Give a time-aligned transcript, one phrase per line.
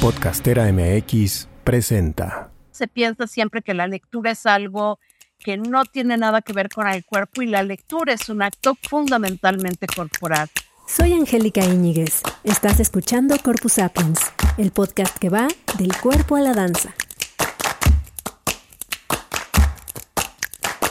[0.00, 2.50] Podcastera MX presenta.
[2.70, 4.98] Se piensa siempre que la lectura es algo
[5.38, 8.78] que no tiene nada que ver con el cuerpo y la lectura es un acto
[8.88, 10.48] fundamentalmente corporal.
[10.88, 12.22] Soy Angélica Íñiguez.
[12.44, 14.20] Estás escuchando Corpus Sapiens,
[14.56, 16.94] el podcast que va del cuerpo a la danza.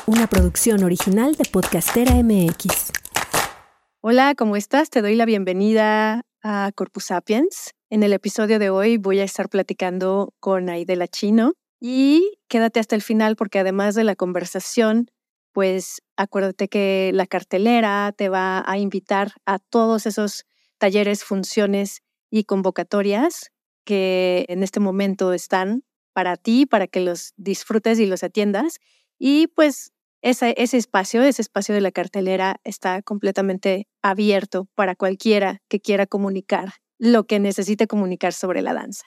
[0.05, 2.91] Una producción original de Podcastera MX.
[4.01, 4.91] Hola, ¿cómo estás?
[4.91, 7.73] Te doy la bienvenida a Corpus Sapiens.
[7.91, 12.95] En el episodio de hoy voy a estar platicando con Aidela Chino y quédate hasta
[12.95, 15.09] el final porque además de la conversación,
[15.53, 20.45] pues acuérdate que la cartelera te va a invitar a todos esos
[20.77, 23.49] talleres, funciones y convocatorias
[23.85, 25.83] que en este momento están
[26.13, 28.77] para ti, para que los disfrutes y los atiendas.
[29.17, 35.63] Y pues ese, ese espacio, ese espacio de la cartelera está completamente abierto para cualquiera
[35.67, 39.05] que quiera comunicar lo que necesite comunicar sobre la danza.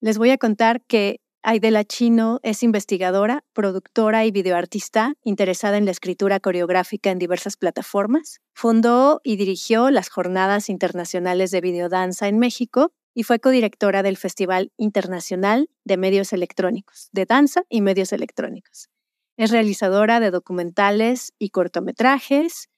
[0.00, 5.90] Les voy a contar que Aidela Chino es investigadora, productora y videoartista interesada en la
[5.90, 8.40] escritura coreográfica en diversas plataformas.
[8.54, 14.72] Fundó y dirigió las Jornadas Internacionales de Videodanza en México y fue codirectora del Festival
[14.76, 18.88] Internacional de Medios Electrónicos, de Danza y Medios Electrónicos.
[19.36, 22.68] Es realizadora de documentales y cortometrajes,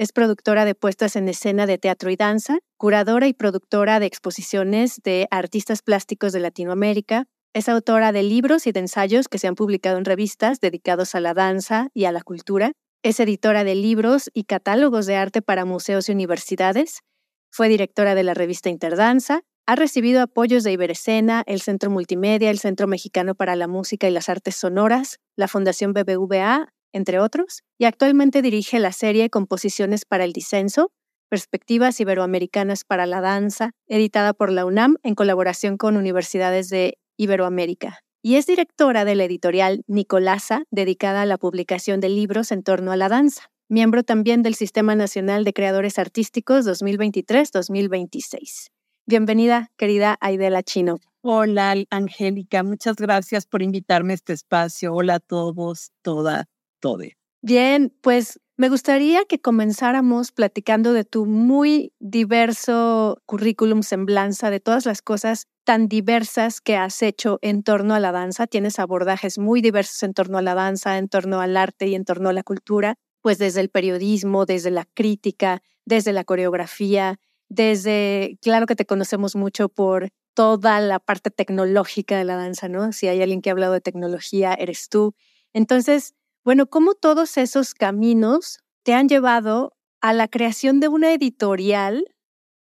[0.00, 5.02] es productora de puestas en escena de teatro y danza, curadora y productora de exposiciones
[5.04, 9.56] de artistas plásticos de Latinoamérica, es autora de libros y de ensayos que se han
[9.56, 14.30] publicado en revistas dedicados a la danza y a la cultura, es editora de libros
[14.32, 17.00] y catálogos de arte para museos y universidades,
[17.52, 22.58] fue directora de la revista Interdanza, ha recibido apoyos de Iberescena, el Centro Multimedia, el
[22.58, 27.84] Centro Mexicano para la Música y las Artes Sonoras, la Fundación BBVA, entre otros, y
[27.84, 30.92] actualmente dirige la serie Composiciones para el Disenso,
[31.28, 38.00] Perspectivas Iberoamericanas para la Danza, editada por la UNAM en colaboración con universidades de Iberoamérica.
[38.22, 42.92] Y es directora de la editorial Nicolasa, dedicada a la publicación de libros en torno
[42.92, 43.50] a la danza.
[43.68, 48.70] Miembro también del Sistema Nacional de Creadores Artísticos 2023-2026.
[49.06, 50.98] Bienvenida, querida Aidela Chino.
[51.22, 54.92] Hola, Angélica, muchas gracias por invitarme a este espacio.
[54.92, 56.46] Hola a todos, toda,
[56.80, 57.16] tode.
[57.42, 64.84] Bien, pues me gustaría que comenzáramos platicando de tu muy diverso currículum semblanza, de todas
[64.84, 68.46] las cosas tan diversas que has hecho en torno a la danza.
[68.46, 72.04] Tienes abordajes muy diversos en torno a la danza, en torno al arte y en
[72.04, 77.18] torno a la cultura, pues desde el periodismo, desde la crítica, desde la coreografía,
[77.48, 82.92] desde, claro que te conocemos mucho por toda la parte tecnológica de la danza, ¿no?
[82.92, 85.14] Si hay alguien que ha hablado de tecnología, eres tú.
[85.52, 86.14] Entonces,
[86.44, 92.04] bueno, ¿cómo todos esos caminos te han llevado a la creación de una editorial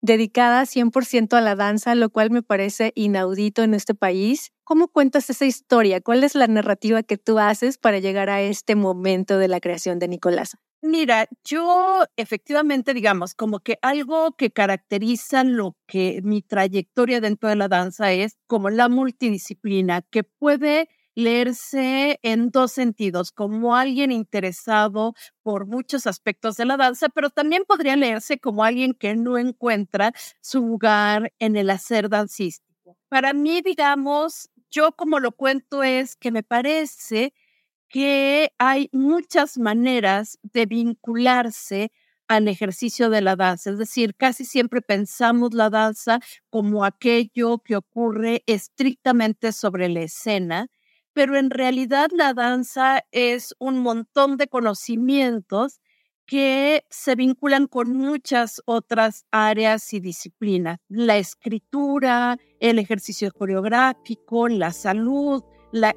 [0.03, 4.51] dedicada 100% a la danza, lo cual me parece inaudito en este país?
[4.65, 6.01] ¿Cómo cuentas esa historia?
[6.01, 9.99] ¿Cuál es la narrativa que tú haces para llegar a este momento de la creación
[9.99, 10.59] de Nicolasa?
[10.83, 17.57] Mira, yo efectivamente, digamos, como que algo que caracteriza lo que mi trayectoria dentro de
[17.57, 20.89] la danza es como la multidisciplina, que puede
[21.21, 27.65] leerse en dos sentidos, como alguien interesado por muchos aspectos de la danza, pero también
[27.67, 32.97] podría leerse como alguien que no encuentra su lugar en el hacer dancístico.
[33.09, 37.33] Para mí, digamos, yo como lo cuento es que me parece
[37.89, 41.91] que hay muchas maneras de vincularse
[42.29, 43.71] al ejercicio de la danza.
[43.71, 50.69] Es decir, casi siempre pensamos la danza como aquello que ocurre estrictamente sobre la escena,
[51.13, 55.81] pero en realidad la danza es un montón de conocimientos
[56.27, 60.79] que se vinculan con muchas otras áreas y disciplinas.
[60.89, 65.43] La escritura, el ejercicio coreográfico, la salud,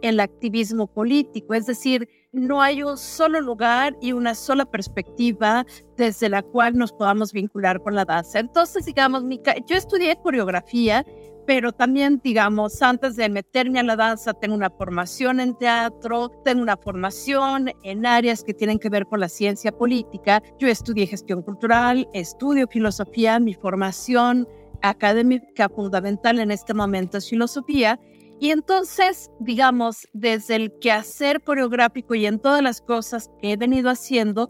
[0.01, 6.29] el activismo político, es decir, no hay un solo lugar y una sola perspectiva desde
[6.29, 8.39] la cual nos podamos vincular con la danza.
[8.39, 9.23] Entonces, digamos,
[9.67, 11.05] yo estudié coreografía,
[11.45, 16.63] pero también, digamos, antes de meterme a la danza, tengo una formación en teatro, tengo
[16.63, 20.41] una formación en áreas que tienen que ver con la ciencia política.
[20.57, 24.47] Yo estudié gestión cultural, estudio filosofía, mi formación
[24.81, 27.99] académica fundamental en este momento es filosofía
[28.39, 33.89] y entonces, digamos, desde el quehacer coreográfico y en todas las cosas que he venido
[33.89, 34.49] haciendo,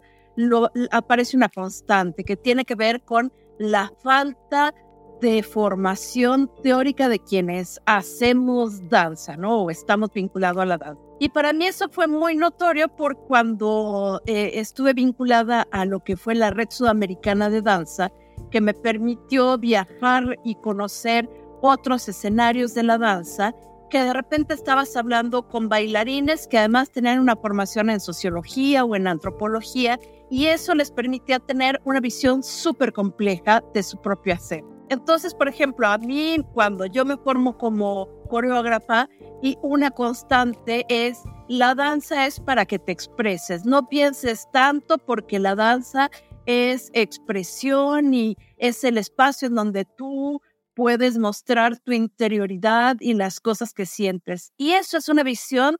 [0.90, 4.74] aparece una constante que tiene que ver con la falta
[5.20, 9.62] de formación teórica de quienes hacemos danza, ¿no?
[9.62, 11.00] O estamos vinculados a la danza.
[11.20, 16.16] Y para mí eso fue muy notorio por cuando eh, estuve vinculada a lo que
[16.16, 18.10] fue la Red Sudamericana de Danza,
[18.50, 21.30] que me permitió viajar y conocer
[21.62, 23.54] otros escenarios de la danza
[23.94, 28.96] que de repente estabas hablando con bailarines que además tenían una formación en sociología o
[28.96, 34.64] en antropología y eso les permitía tener una visión súper compleja de su propio hacer.
[34.88, 39.08] Entonces, por ejemplo, a mí cuando yo me formo como coreógrafa
[39.40, 45.38] y una constante es la danza es para que te expreses, no pienses tanto porque
[45.38, 46.10] la danza
[46.46, 50.42] es expresión y es el espacio en donde tú
[50.74, 54.52] puedes mostrar tu interioridad y las cosas que sientes.
[54.56, 55.76] Y eso es una visión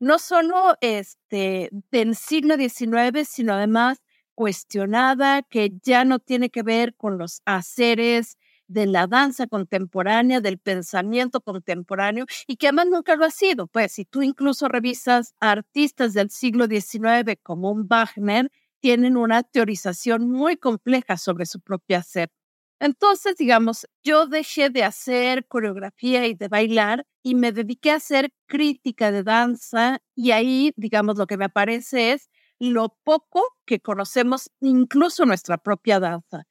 [0.00, 3.98] no solo este, del siglo XIX, sino además
[4.34, 8.36] cuestionada, que ya no tiene que ver con los haceres
[8.68, 13.66] de la danza contemporánea, del pensamiento contemporáneo, y que además nunca lo ha sido.
[13.66, 18.50] Pues si tú incluso revisas artistas del siglo XIX como un Wagner,
[18.80, 22.30] tienen una teorización muy compleja sobre su propio hacer.
[22.80, 28.30] Entonces, digamos, yo dejé de hacer coreografía y de bailar y me dediqué a hacer
[28.46, 32.30] crítica de danza y ahí, digamos, lo que me aparece es
[32.60, 36.44] lo poco que conocemos incluso nuestra propia danza.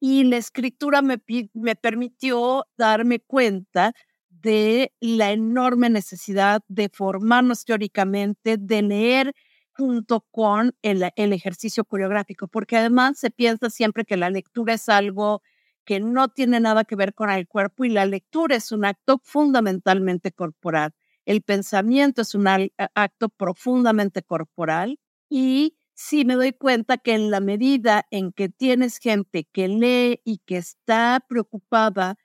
[0.00, 1.18] Y la escritura me,
[1.76, 3.92] permitió darme cuenta
[4.28, 9.34] de la enorme necesidad de formarnos teóricamente, de leer
[9.72, 14.88] junto con el, el ejercicio coreográfico, porque además se piensa siempre que la lectura es
[14.88, 15.42] algo
[15.84, 19.20] que no tiene nada que ver con el cuerpo y la lectura es un acto
[19.22, 20.92] fundamentalmente corporal.
[21.24, 24.98] El pensamiento es un acto profundamente corporal
[25.28, 30.20] y sí me doy cuenta que en la medida en que tienes gente que lee
[30.24, 32.16] y que está preocupada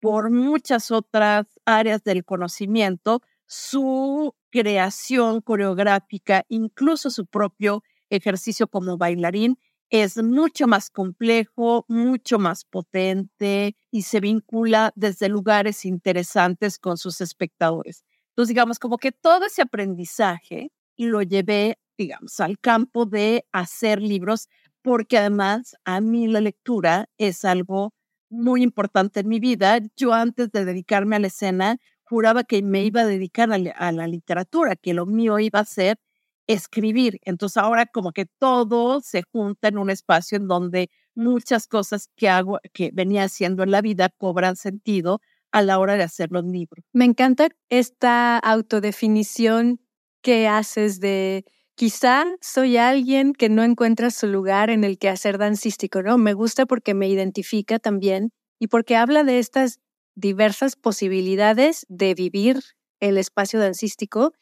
[0.00, 9.58] por muchas otras áreas del conocimiento, su creación coreográfica, incluso su propio ejercicio como bailarín,
[9.90, 17.20] es mucho más complejo, mucho más potente y se vincula desde lugares interesantes con sus
[17.20, 18.04] espectadores.
[18.30, 24.48] Entonces, digamos, como que todo ese aprendizaje lo llevé, digamos, al campo de hacer libros,
[24.82, 27.92] porque además a mí la lectura es algo
[28.30, 29.80] muy importante en mi vida.
[29.96, 34.06] Yo antes de dedicarme a la escena, juraba que me iba a dedicar a, la
[34.06, 35.98] literatura, que lo mío iba a ser
[36.48, 37.20] escribir.
[37.24, 42.28] Entonces ahora como que todo se junta en un espacio en donde muchas cosas que
[42.28, 45.20] hago, que venía haciendo en la vida cobran sentido
[45.52, 46.84] a la hora de hacer los libros.
[46.92, 49.80] Me encanta esta autodefinición
[50.22, 56.02] que haces de quizá soy alguien que no encuentra su lugar en el quehacer dancístico,
[56.02, 56.18] ¿no?
[56.18, 59.80] Me gusta porque me identifica también y porque habla de estas
[60.14, 62.58] diversas posibilidades de vivir
[63.00, 64.32] el espacio dancístico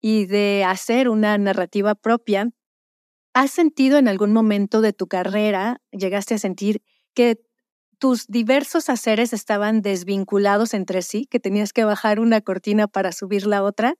[0.00, 2.50] y de hacer una narrativa propia,
[3.34, 6.82] ¿has sentido en algún momento de tu carrera, llegaste a sentir
[7.14, 7.40] que
[7.98, 13.46] tus diversos haceres estaban desvinculados entre sí, que tenías que bajar una cortina para subir
[13.46, 13.96] la otra?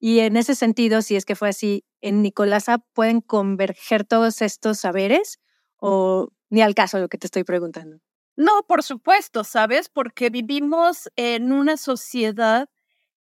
[0.00, 4.78] Y en ese sentido, si es que fue así, ¿en Nicolasa pueden converger todos estos
[4.80, 5.38] saberes
[5.78, 7.98] o ni al caso lo que te estoy preguntando?
[8.36, 9.88] No, por supuesto, ¿sabes?
[9.88, 12.68] Porque vivimos en una sociedad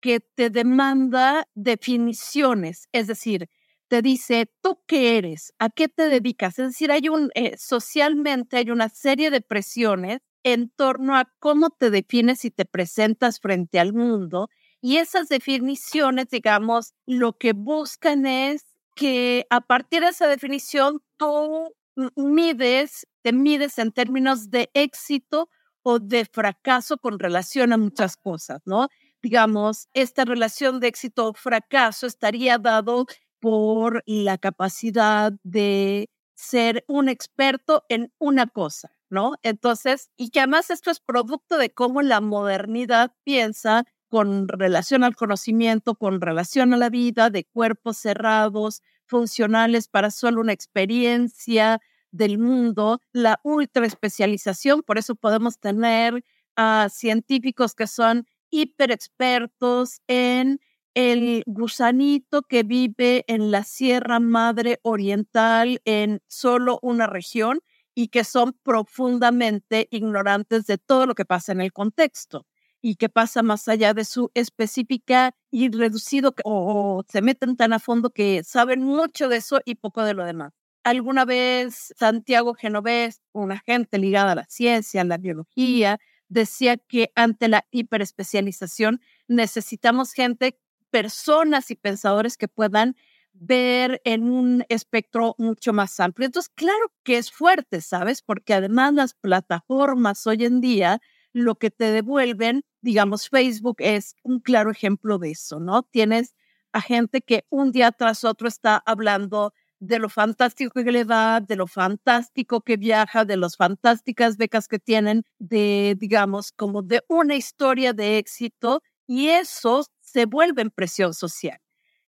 [0.00, 3.48] que te demanda definiciones, es decir,
[3.88, 5.52] te dice, ¿tú qué eres?
[5.58, 6.58] ¿A qué te dedicas?
[6.58, 11.70] Es decir, hay un, eh, socialmente hay una serie de presiones en torno a cómo
[11.70, 14.48] te defines y te presentas frente al mundo.
[14.80, 18.64] Y esas definiciones, digamos, lo que buscan es
[18.94, 21.74] que a partir de esa definición tú
[22.16, 25.48] mides, te mides en términos de éxito
[25.82, 28.88] o de fracaso con relación a muchas cosas, ¿no?
[29.22, 33.06] Digamos, esta relación de éxito o fracaso estaría dado
[33.40, 39.34] por la capacidad de ser un experto en una cosa, ¿no?
[39.42, 45.16] Entonces, y que además esto es producto de cómo la modernidad piensa con relación al
[45.16, 51.80] conocimiento, con relación a la vida, de cuerpos cerrados, funcionales para solo una experiencia
[52.12, 56.24] del mundo, la ultra especialización, por eso podemos tener
[56.56, 60.60] a científicos que son hiperexpertos en
[60.94, 67.60] el gusanito que vive en la Sierra Madre Oriental en solo una región
[67.94, 72.46] y que son profundamente ignorantes de todo lo que pasa en el contexto
[72.82, 77.78] y que pasa más allá de su específica y reducido o, se meten tan a
[77.78, 80.52] fondo que saben mucho de eso y poco de lo demás.
[80.82, 85.98] Alguna vez Santiago Genovés, una gente ligada a la ciencia, a la biología,
[86.30, 90.58] decía que ante la hiperespecialización necesitamos gente,
[90.90, 92.96] personas y pensadores que puedan
[93.32, 96.26] ver en un espectro mucho más amplio.
[96.26, 98.22] Entonces, claro que es fuerte, ¿sabes?
[98.22, 101.00] Porque además las plataformas hoy en día
[101.32, 105.82] lo que te devuelven, digamos, Facebook es un claro ejemplo de eso, ¿no?
[105.84, 106.34] Tienes
[106.72, 111.40] a gente que un día tras otro está hablando de lo fantástico que le va,
[111.40, 117.02] de lo fantástico que viaja, de las fantásticas becas que tienen, de, digamos, como de
[117.08, 121.58] una historia de éxito, y eso se vuelve en presión social.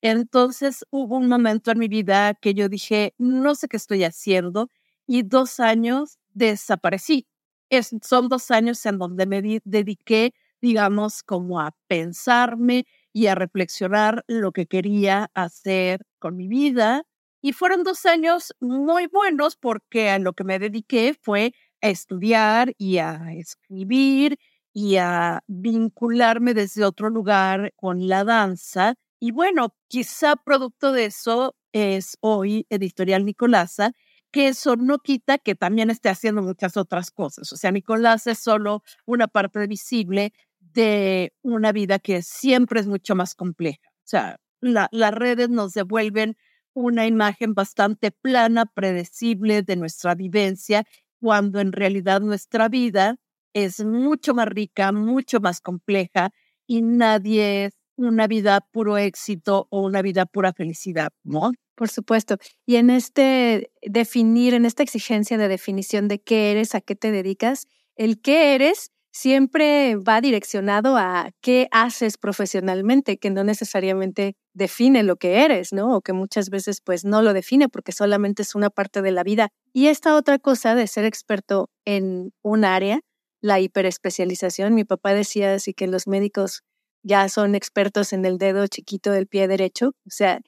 [0.02, 4.68] Entonces hubo un momento en mi vida que yo dije, no sé qué estoy haciendo,
[5.06, 7.26] y dos años desaparecí.
[7.70, 14.24] Es, son dos años en donde me dediqué, digamos, como a pensarme y a reflexionar
[14.28, 17.04] lo que quería hacer con mi vida
[17.42, 22.72] y fueron dos años muy buenos porque a lo que me dediqué fue a estudiar
[22.78, 24.38] y a escribir
[24.72, 28.94] y a vincularme desde otro lugar con la danza.
[29.20, 33.92] Y bueno, quizá producto de eso es hoy Editorial Nicolasa,
[34.30, 37.52] que eso no quita que también esté haciendo muchas otras cosas.
[37.52, 43.14] O sea, Nicolasa es solo una parte visible de una vida que siempre es mucho
[43.16, 43.90] más compleja.
[43.90, 46.36] O sea, las redes nos devuelven
[46.74, 50.84] una imagen bastante plana, predecible de nuestra vivencia,
[51.20, 53.16] cuando en realidad nuestra vida
[53.54, 56.30] es mucho más rica, mucho más compleja
[56.66, 61.52] y nadie es una vida puro éxito o una vida pura felicidad, ¿no?
[61.74, 62.36] Por supuesto.
[62.66, 67.10] Y en este definir, en esta exigencia de definición de qué eres, a qué te
[67.12, 75.02] dedicas, el qué eres siempre va direccionado a qué haces profesionalmente, que no necesariamente define
[75.02, 75.96] lo que eres, ¿no?
[75.96, 79.22] O que muchas veces pues no lo define porque solamente es una parte de la
[79.22, 79.50] vida.
[79.72, 83.00] Y esta otra cosa de ser experto en un área,
[83.42, 86.62] la hiperespecialización, mi papá decía así que los médicos
[87.02, 90.40] ya son expertos en el dedo chiquito del pie derecho, o sea,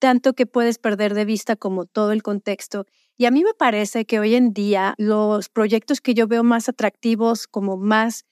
[0.00, 2.86] tanto que puedes perder de vista como todo el contexto
[3.18, 6.68] y a mí me parece que hoy en día los proyectos que yo veo más
[6.68, 8.24] atractivos, como más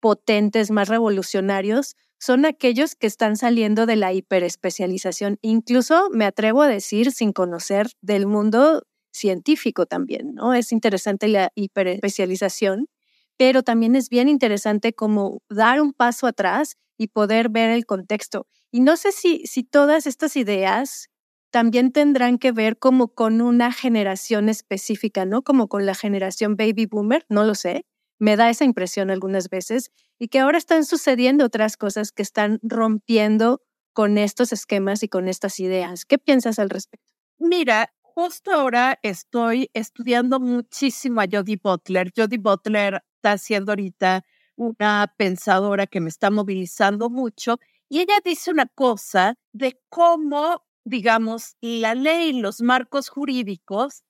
[0.00, 5.38] potentes, más revolucionarios, son aquellos que están saliendo de la hiperespecialización.
[5.42, 8.82] Incluso me atrevo a decir sin conocer del mundo
[9.12, 10.54] científico también, ¿no?
[10.54, 12.88] Es interesante la hiperespecialización,
[13.36, 18.46] pero también es bien interesante como dar un paso atrás y poder ver el contexto.
[18.70, 21.08] Y no sé si, si todas estas ideas
[21.50, 25.42] también tendrán que ver como con una generación específica, ¿no?
[25.42, 27.84] Como con la generación baby boomer, no lo sé.
[28.18, 32.60] Me da esa impresión algunas veces y que ahora están sucediendo otras cosas que están
[32.62, 36.04] rompiendo con estos esquemas y con estas ideas.
[36.04, 37.12] ¿Qué piensas al respecto?
[37.38, 42.12] Mira, justo ahora estoy estudiando muchísimo a Jodie Butler.
[42.14, 44.24] Jodie Butler está siendo ahorita
[44.56, 51.56] una pensadora que me está movilizando mucho y ella dice una cosa de cómo digamos,
[51.60, 54.02] la ley, los marcos jurídicos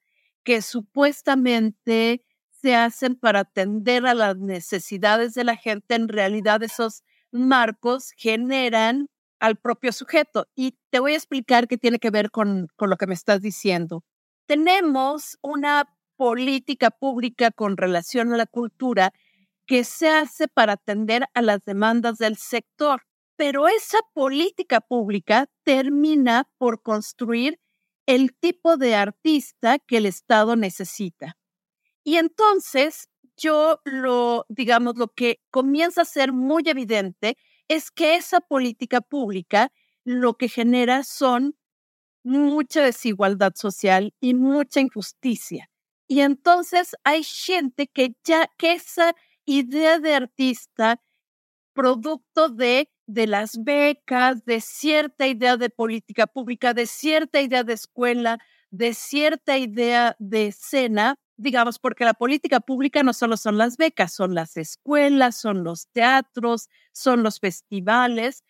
[0.45, 7.03] que supuestamente se hacen para atender a las necesidades de la gente, en realidad esos
[7.33, 9.09] marcos generan
[9.39, 10.47] al propio sujeto.
[10.55, 13.41] Y te voy a explicar qué tiene que ver con, con lo que me estás
[13.41, 14.05] diciendo.
[14.47, 19.13] Tenemos una política pública con relación a la cultura
[19.67, 23.03] que se hace para atender a las demandas del sector
[23.41, 27.59] pero esa política pública termina por construir
[28.05, 31.39] el tipo de artista que el Estado necesita.
[32.05, 38.43] Y entonces yo lo, digamos, lo que comienza a ser muy evidente es que esa
[38.43, 39.73] política pública
[40.05, 41.57] lo que genera son
[42.23, 45.71] mucha desigualdad social y mucha injusticia.
[46.07, 49.15] Y entonces hay gente que ya, que esa
[49.47, 51.01] idea de artista,
[51.73, 57.73] producto de de las becas, de cierta idea de política pública, de cierta idea de
[57.73, 58.39] escuela,
[58.71, 64.13] de cierta idea de escena, digamos, porque la política pública no solo son las becas,
[64.13, 68.45] son las escuelas, son los teatros, son los festivales.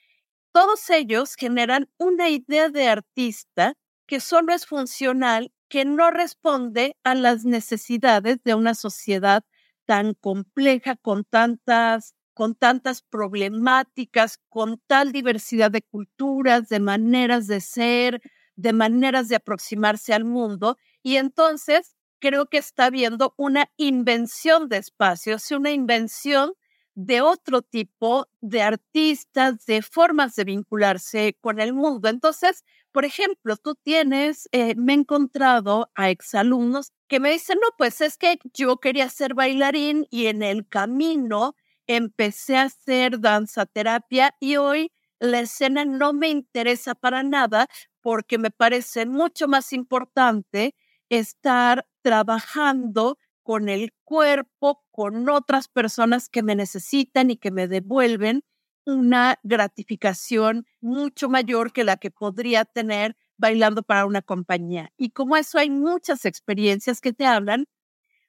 [0.53, 3.75] Todos ellos generan una idea de artista
[4.07, 9.45] que solo es funcional, que no responde a las necesidades de una sociedad
[9.87, 17.61] tan compleja, con tantas con tantas problemáticas, con tal diversidad de culturas, de maneras de
[17.61, 18.23] ser,
[18.57, 20.77] de maneras de aproximarse al mundo.
[21.03, 26.53] Y entonces creo que está habiendo una invención de espacios una invención
[26.95, 32.09] de otro tipo de artistas, de formas de vincularse con el mundo.
[32.09, 37.69] Entonces, por ejemplo, tú tienes, eh, me he encontrado a exalumnos que me dicen, no,
[37.79, 41.55] pues es que yo quería ser bailarín y en el camino
[41.97, 47.67] empecé a hacer danza terapia y hoy la escena no me interesa para nada
[48.01, 50.75] porque me parece mucho más importante
[51.09, 58.45] estar trabajando con el cuerpo, con otras personas que me necesitan y que me devuelven
[58.87, 64.93] una gratificación mucho mayor que la que podría tener bailando para una compañía.
[64.97, 67.67] Y como eso hay muchas experiencias que te hablan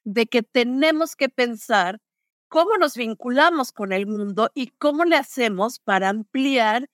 [0.03, 1.99] de que tenemos que pensar
[2.51, 6.89] cómo nos vinculamos con el mundo y cómo le hacemos para ampliar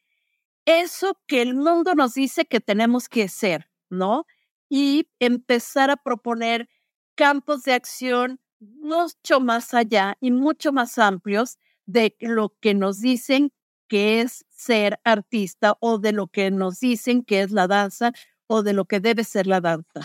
[0.65, 4.27] eso que el mundo nos dice que tenemos que ser, ¿no?
[4.69, 6.69] Y empezar a proponer
[7.15, 13.51] campos de acción mucho más allá y mucho más amplios de lo que nos dicen
[13.87, 18.11] que es ser artista o de lo que nos dicen que es la danza
[18.45, 20.01] o de lo que debe ser la danza.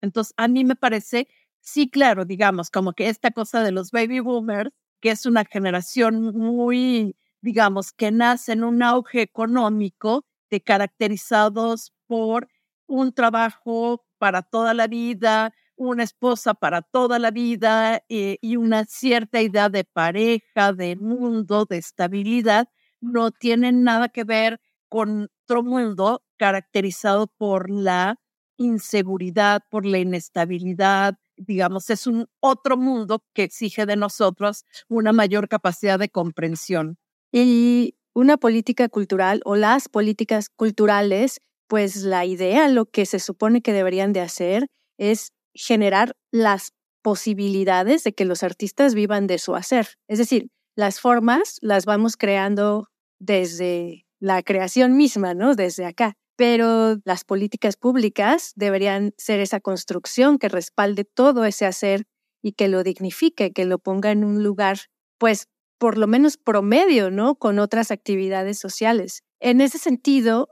[0.00, 1.26] Entonces, a mí me parece,
[1.60, 4.70] sí, claro, digamos, como que esta cosa de los baby boomers,
[5.02, 12.48] que es una generación muy, digamos, que nace en un auge económico, de caracterizados por
[12.86, 18.84] un trabajo para toda la vida, una esposa para toda la vida eh, y una
[18.84, 22.68] cierta idea de pareja, de mundo, de estabilidad,
[23.00, 28.20] no tienen nada que ver con otro mundo caracterizado por la
[28.56, 35.48] inseguridad, por la inestabilidad, digamos, es un otro mundo que exige de nosotros una mayor
[35.48, 36.98] capacidad de comprensión.
[37.32, 43.62] Y una política cultural o las políticas culturales, pues la idea, lo que se supone
[43.62, 44.66] que deberían de hacer
[44.98, 46.72] es generar las
[47.02, 49.88] posibilidades de que los artistas vivan de su hacer.
[50.08, 55.54] Es decir, las formas las vamos creando desde la creación misma, ¿no?
[55.54, 56.14] Desde acá.
[56.42, 62.02] Pero las políticas públicas deberían ser esa construcción que respalde todo ese hacer
[62.42, 64.78] y que lo dignifique, que lo ponga en un lugar,
[65.18, 65.46] pues,
[65.78, 67.36] por lo menos promedio, ¿no?
[67.36, 69.22] Con otras actividades sociales.
[69.38, 70.48] En ese sentido,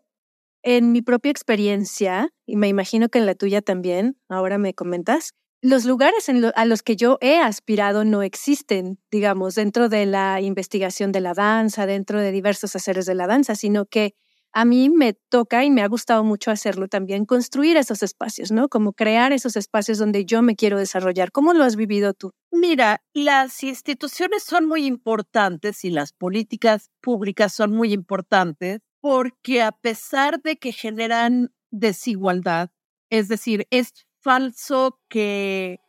[0.62, 5.32] en mi propia experiencia, y me imagino que en la tuya también, ahora me comentas,
[5.60, 11.10] los lugares a los que yo he aspirado no existen, digamos, dentro de la investigación
[11.10, 14.14] de la danza, dentro de diversos haceres de la danza, sino que
[14.52, 18.68] a mí me toca y me ha gustado mucho hacerlo también, construir esos espacios, ¿no?
[18.68, 21.30] Como crear esos espacios donde yo me quiero desarrollar.
[21.30, 22.32] ¿Cómo lo has vivido tú?
[22.50, 29.72] Mira, las instituciones son muy importantes y las políticas públicas son muy importantes porque a
[29.72, 32.70] pesar de que generan desigualdad,
[33.08, 35.80] es decir, es falso que,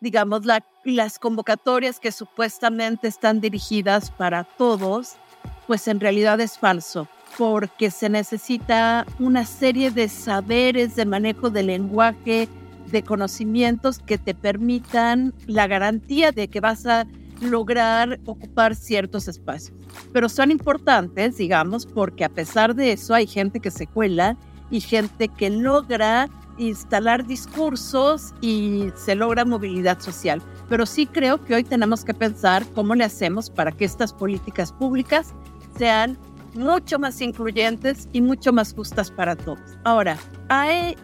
[0.00, 0.42] digamos,
[0.84, 5.16] las convocatorias que supuestamente están dirigidas para todos,
[5.66, 11.66] pues en realidad es falso, porque se necesita una serie de saberes de manejo del
[11.66, 12.48] lenguaje,
[12.90, 17.06] de conocimientos que te permitan la garantía de que vas a
[17.40, 19.76] lograr ocupar ciertos espacios.
[20.12, 24.36] Pero son importantes, digamos, porque a pesar de eso hay gente que se cuela
[24.70, 30.42] y gente que logra instalar discursos y se logra movilidad social.
[30.68, 34.72] Pero sí creo que hoy tenemos que pensar cómo le hacemos para que estas políticas
[34.72, 35.34] públicas
[35.76, 36.18] sean
[36.56, 39.78] mucho más incluyentes y mucho más justas para todos.
[39.84, 40.96] Ahora, hay,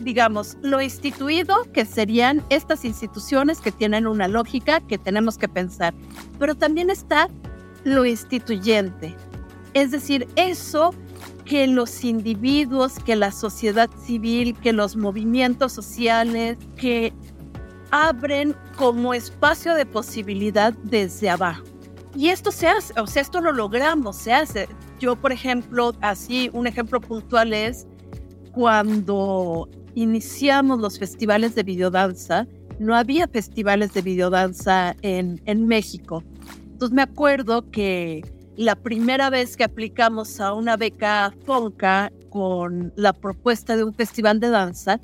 [0.00, 5.94] digamos, lo instituido, que serían estas instituciones que tienen una lógica que tenemos que pensar,
[6.38, 7.28] pero también está
[7.84, 9.14] lo instituyente,
[9.74, 10.94] es decir, eso
[11.44, 17.12] que los individuos, que la sociedad civil, que los movimientos sociales, que
[17.90, 21.64] abren como espacio de posibilidad desde abajo.
[22.18, 24.68] Y esto se hace, o sea, esto lo logramos, se hace.
[24.98, 27.86] Yo, por ejemplo, así, un ejemplo puntual es
[28.50, 32.48] cuando iniciamos los festivales de videodanza,
[32.80, 36.24] no había festivales de videodanza en, en México.
[36.64, 43.12] Entonces me acuerdo que la primera vez que aplicamos a una beca FONCA con la
[43.12, 44.98] propuesta de un festival de danza,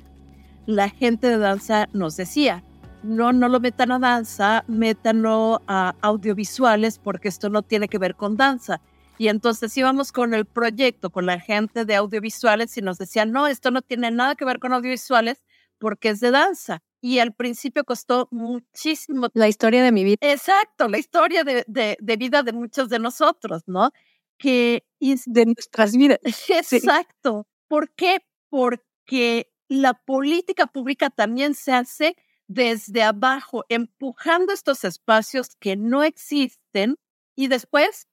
[0.65, 2.61] la gente de danza nos decía,
[3.05, 8.15] no, no lo metan a danza, métanlo a audiovisuales porque esto no tiene que ver
[8.15, 8.81] con danza.
[9.17, 13.47] Y entonces íbamos con el proyecto, con la gente de audiovisuales y nos decían, no,
[13.47, 15.43] esto no tiene nada que ver con audiovisuales
[15.77, 19.27] porque es de danza y al principio costó muchísimo.
[19.35, 20.17] La historia de mi vida.
[20.21, 23.91] Exacto, la historia de, de, vida de muchos de nosotros, ¿no?
[24.39, 26.17] Que es de nuestras vidas.
[26.49, 27.47] Exacto.
[27.67, 28.25] ¿Por qué?
[28.49, 32.15] Porque la política pública también se hace
[32.47, 36.97] desde abajo, empujando estos espacios que no existen
[37.35, 38.07] y después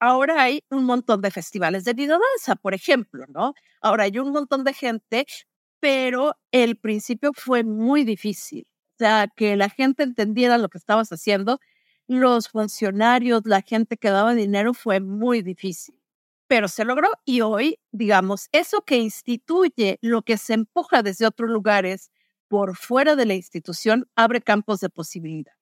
[0.00, 3.54] ahora hay un montón de festivales de videodanza, por ejemplo, ¿no?
[3.80, 5.26] Ahora hay un montón de gente
[5.80, 8.66] pero el principio fue muy difícil.
[8.96, 11.60] O sea, que la gente entendiera lo que estabas haciendo,
[12.08, 15.94] los funcionarios, la gente que daba dinero fue muy difícil.
[16.48, 21.50] Pero se logró y hoy, digamos, eso que instituye lo que se empuja desde otros
[21.50, 22.10] lugares
[22.48, 25.52] por fuera de la institución abre campos de posibilidad.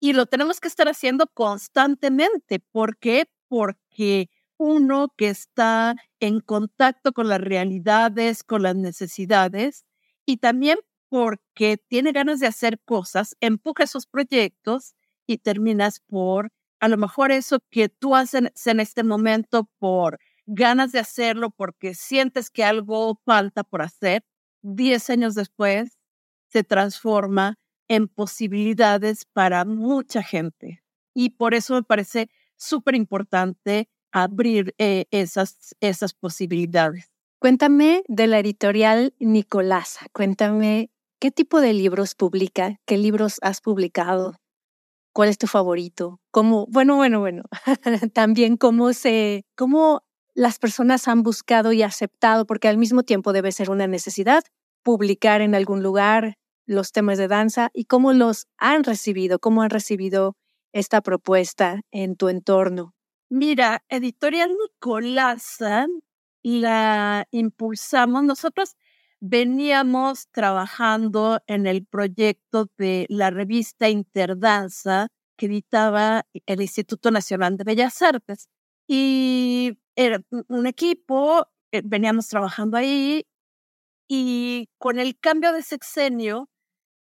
[0.00, 2.60] Y lo tenemos que estar haciendo constantemente.
[2.60, 3.26] ¿Por qué?
[3.48, 9.84] Porque uno que está en contacto con las realidades, con las necesidades,
[10.26, 14.94] y también porque tiene ganas de hacer cosas, empuja esos proyectos
[15.26, 20.92] y terminas por, a lo mejor eso que tú haces en este momento por ganas
[20.92, 24.24] de hacerlo, porque sientes que algo falta por hacer,
[24.62, 25.99] 10 años después
[26.52, 27.56] se transforma
[27.88, 30.82] en posibilidades para mucha gente.
[31.14, 37.10] Y por eso me parece súper importante abrir eh, esas, esas posibilidades.
[37.40, 40.06] Cuéntame de la editorial Nicolasa.
[40.12, 44.36] Cuéntame qué tipo de libros publica, qué libros has publicado,
[45.12, 47.42] cuál es tu favorito, cómo, bueno, bueno, bueno,
[48.14, 50.02] también cómo se, cómo
[50.34, 54.42] las personas han buscado y aceptado, porque al mismo tiempo debe ser una necesidad
[54.82, 59.70] publicar en algún lugar, los temas de danza y cómo los han recibido, cómo han
[59.70, 60.36] recibido
[60.72, 62.94] esta propuesta en tu entorno.
[63.28, 65.86] Mira, Editorial Nicolasa
[66.42, 68.22] la impulsamos.
[68.24, 68.76] Nosotros
[69.20, 77.64] veníamos trabajando en el proyecto de la revista Interdanza que editaba el Instituto Nacional de
[77.64, 78.48] Bellas Artes.
[78.86, 83.24] Y era un equipo, eh, veníamos trabajando ahí
[84.12, 86.50] y con el cambio de sexenio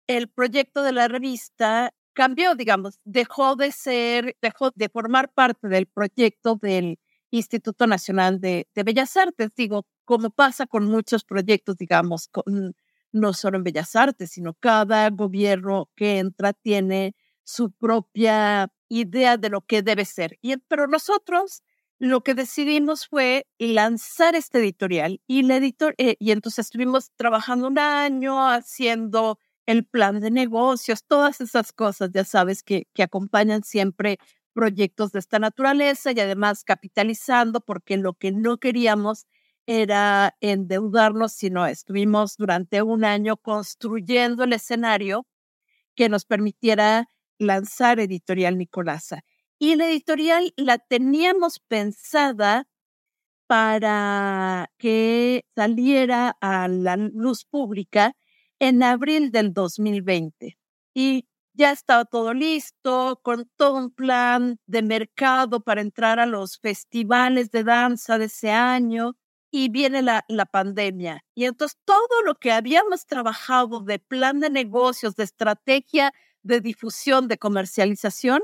[0.06, 5.88] el proyecto de la revista cambió, digamos, dejó de ser, dejó de formar parte del
[5.88, 7.00] proyecto del
[7.32, 9.50] Instituto Nacional de, Bellas Artes.
[9.56, 12.30] Digo, como pasa con muchos proyectos, digamos,
[13.12, 19.50] no solo en Bellas Artes, sino cada gobierno que entra tiene su propia idea de
[19.50, 20.38] lo que debe ser.
[20.44, 21.64] Y, pero nosotros
[22.02, 27.68] lo que decidimos fue lanzar este editorial y, la editor, eh, y entonces estuvimos trabajando
[27.68, 29.38] un año haciendo
[29.68, 34.18] el plan de negocios, todas esas cosas, ya sabes, que, que acompañan siempre
[34.52, 39.28] proyectos de esta naturaleza y además capitalizando, porque lo que no queríamos
[39.68, 45.28] era endeudarnos, sino estuvimos durante un año construyendo el escenario
[45.96, 49.24] que nos permitiera lanzar Editorial Nicolasa.
[49.64, 52.68] Y la editorial la teníamos pensada
[53.46, 58.16] para que saliera a la luz pública
[58.60, 60.58] en abril del 2020
[60.96, 66.58] y ya estaba todo listo, con todo un plan de mercado para entrar a los
[66.58, 69.16] festivales de danza de ese año
[69.52, 71.24] y viene la, la pandemia.
[71.36, 77.28] Y entonces todo lo que habíamos trabajado de plan de negocios, de estrategia de difusión,
[77.28, 78.42] de comercialización,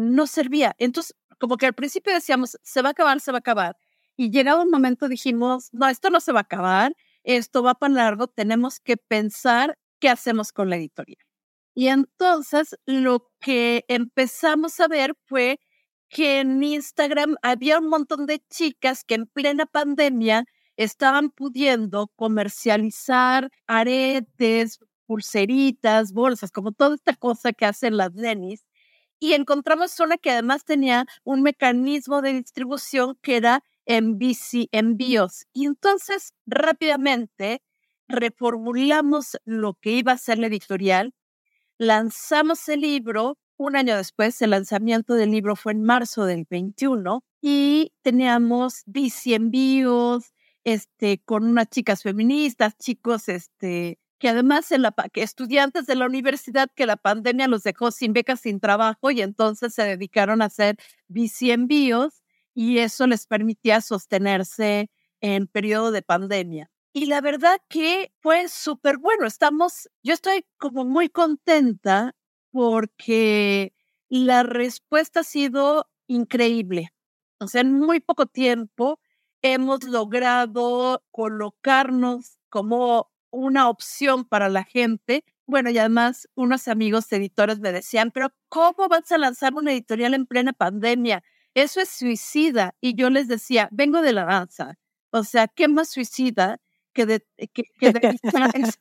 [0.00, 0.74] no servía.
[0.78, 3.76] Entonces, como que al principio decíamos, se va a acabar, se va a acabar.
[4.16, 6.92] Y llegado un momento dijimos, no, esto no se va a acabar
[7.24, 11.18] esto va para largo, tenemos que pensar qué hacemos con la editorial.
[11.74, 15.60] Y entonces lo que empezamos a ver fue
[16.08, 20.44] que en Instagram había un montón de chicas que en plena pandemia
[20.76, 28.64] estaban pudiendo comercializar aretes, pulseritas, bolsas, como toda esta cosa que hacen las Denis.
[29.20, 35.46] Y encontramos una que además tenía un mecanismo de distribución que era en bici envíos.
[35.52, 37.62] Y entonces rápidamente
[38.08, 41.14] reformulamos lo que iba a ser la editorial,
[41.78, 47.24] lanzamos el libro, un año después, el lanzamiento del libro fue en marzo del 21
[47.42, 50.32] y teníamos bici envíos,
[50.64, 56.70] este, con unas chicas feministas, chicos, este, que además en la, estudiantes de la universidad
[56.76, 60.76] que la pandemia los dejó sin becas, sin trabajo y entonces se dedicaron a hacer
[61.08, 62.22] bici envíos
[62.54, 66.70] y eso les permitía sostenerse en periodo de pandemia.
[66.92, 69.26] Y la verdad que fue súper bueno.
[69.26, 72.14] Estamos, yo estoy como muy contenta
[72.50, 73.72] porque
[74.10, 76.92] la respuesta ha sido increíble.
[77.38, 79.00] O sea, en muy poco tiempo
[79.40, 85.24] hemos logrado colocarnos como una opción para la gente.
[85.46, 90.14] Bueno, y además unos amigos editores me decían, pero ¿cómo vas a lanzar una editorial
[90.14, 91.22] en plena pandemia?
[91.54, 92.74] Eso es suicida.
[92.80, 94.78] Y yo les decía, vengo de la danza.
[95.10, 96.60] O sea, ¿qué más suicida
[96.92, 97.64] que de, que,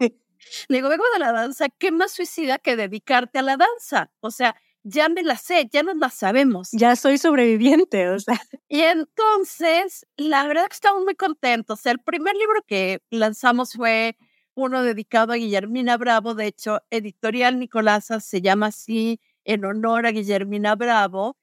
[0.68, 4.10] Le digo, vengo de la danza, ¿qué más suicida que dedicarte a la danza?
[4.20, 4.56] O sea,
[4.88, 6.70] ya me la sé, ya nos la sabemos.
[6.72, 8.40] Ya soy sobreviviente, o sea.
[8.68, 11.84] Y entonces, la verdad que estamos muy contentos.
[11.86, 14.16] El primer libro que lanzamos fue
[14.54, 16.34] uno dedicado a Guillermina Bravo.
[16.34, 21.36] De hecho, Editorial Nicolasa se llama así en honor a Guillermina Bravo.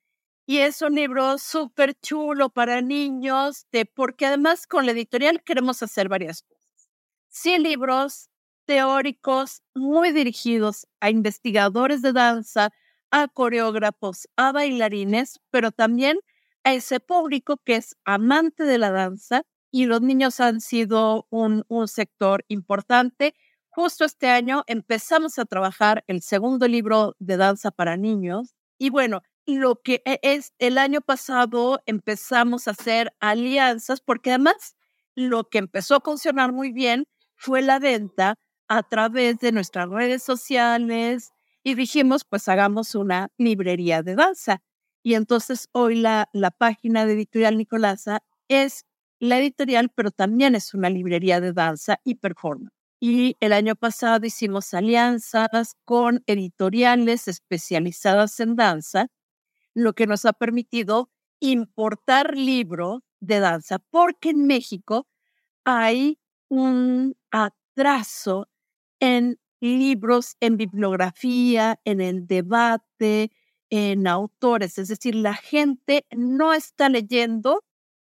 [0.47, 5.81] Y es un libro súper chulo para niños, de, porque además con la editorial queremos
[5.81, 6.89] hacer varias cosas.
[7.29, 8.29] 100 libros
[8.65, 12.71] teóricos muy dirigidos a investigadores de danza,
[13.15, 16.19] a coreógrafos, a bailarines, pero también
[16.65, 21.63] a ese público que es amante de la danza y los niños han sido un,
[21.69, 23.33] un sector importante.
[23.69, 29.21] Justo este año empezamos a trabajar el segundo libro de danza para niños y bueno,
[29.45, 34.75] lo que e, es el año pasado empezamos a hacer alianzas porque además
[35.15, 37.05] lo que empezó a funcionar muy bien
[37.37, 38.35] fue la venta
[38.67, 41.31] a través de nuestras redes sociales
[41.65, 44.61] y dijimos, pues hagamos una librería de danza.
[45.03, 48.85] Y entonces hoy la, la página de Editorial Nicolasa es
[49.19, 52.71] la editorial, pero también es una librería de danza y performance.
[52.99, 59.07] Y el año pasado hicimos alianzas con editoriales especializadas en danza,
[59.73, 65.07] lo que nos ha permitido importar libros de danza, porque en México
[65.63, 68.49] hay un atraso
[68.99, 73.31] en libros, en bibliografía, en el debate,
[73.69, 74.77] en autores.
[74.77, 77.63] Es decir, la gente no está leyendo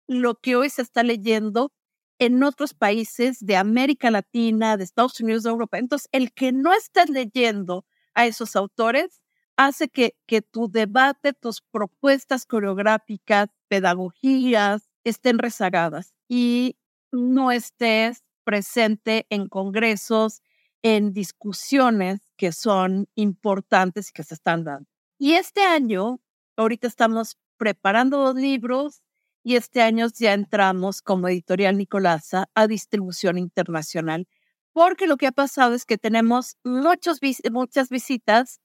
[0.07, 1.72] lo que hoy se está leyendo
[2.18, 5.78] en otros países de América Latina, de Estados Unidos, de Europa.
[5.78, 9.22] Entonces, el que no estés leyendo a esos autores
[9.57, 16.76] hace que, que tu debate, tus propuestas coreográficas, pedagogías estén rezagadas y
[17.12, 20.42] no estés presente en congresos,
[20.85, 24.87] en discusiones que son importantes y que se están dando.
[25.18, 26.20] Y este año,
[26.57, 29.03] ahorita estamos preparando los libros
[29.42, 34.29] y este año ya entramos como editorial Nicolasa a distribución internacional,
[34.75, 37.18] porque lo que ha pasado es que tenemos muchos,
[37.51, 38.61] muchas visitas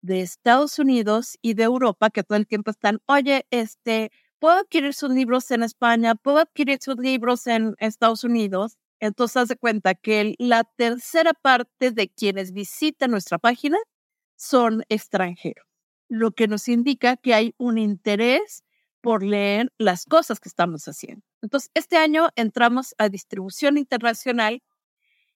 [0.00, 4.94] de Estados Unidos y de Europa que todo el tiempo están, oye, este, puedo adquirir
[4.94, 8.76] sus libros en España, puedo adquirir sus libros en Estados Unidos.
[9.00, 13.78] Entonces, haz de cuenta que la tercera parte de quienes visitan nuestra página
[14.36, 15.66] son extranjeros,
[16.08, 18.62] lo que nos indica que hay un interés
[19.00, 21.22] por leer las cosas que estamos haciendo.
[21.42, 24.62] Entonces, este año entramos a distribución internacional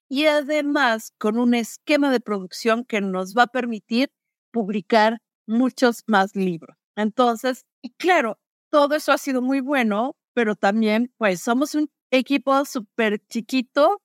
[0.09, 4.11] y además con un esquema de producción que nos va a permitir
[4.53, 6.77] publicar muchos más libros.
[6.97, 7.66] Entonces,
[7.99, 8.38] claro,
[8.71, 14.03] todo eso ha sido muy bueno, pero también, pues, somos un equipo súper chiquito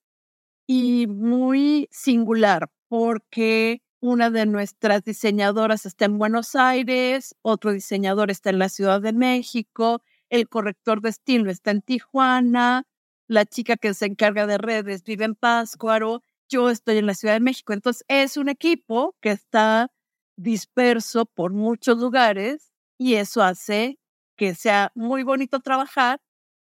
[0.66, 8.50] y muy singular, porque una de nuestras diseñadoras está en Buenos Aires, otro diseñador está
[8.50, 12.84] en la Ciudad de México, el corrector de estilo está en Tijuana,
[13.28, 17.34] la chica que se encarga de redes vive en Páscuaro, yo estoy en la Ciudad
[17.34, 17.72] de México.
[17.72, 19.90] Entonces es un equipo que está
[20.36, 23.98] disperso por muchos lugares y eso hace
[24.36, 26.20] que sea muy bonito trabajar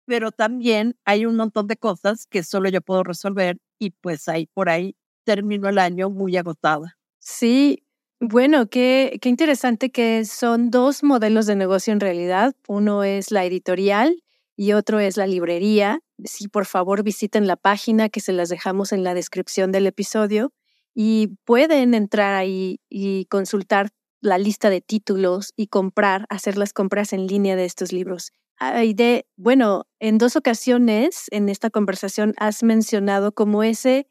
[0.07, 4.47] pero también hay un montón de cosas que solo yo puedo resolver y pues ahí
[4.47, 6.97] por ahí termino el año muy agotada.
[7.19, 7.83] Sí,
[8.21, 12.55] bueno, qué, qué interesante que son dos modelos de negocio en realidad.
[12.67, 14.23] Uno es la editorial
[14.55, 15.99] y otro es la librería.
[16.23, 20.53] Sí, por favor visiten la página que se las dejamos en la descripción del episodio
[20.95, 23.89] y pueden entrar ahí y consultar
[24.21, 28.31] la lista de títulos y comprar, hacer las compras en línea de estos libros.
[28.59, 34.07] Aide, bueno, en dos ocasiones en esta conversación has mencionado como ese